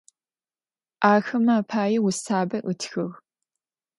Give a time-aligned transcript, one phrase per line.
[1.13, 3.05] Axeme apaê vusabe ıtxığ.